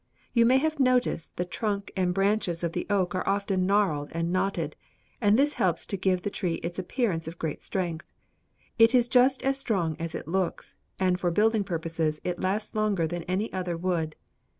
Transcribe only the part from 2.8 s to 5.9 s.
oak are often gnarled and knotted, and this helps